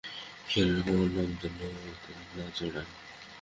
[0.49, 1.57] খেয়াল রেখো, আমার নাম যেন
[1.91, 2.89] এতে না জড়ায়।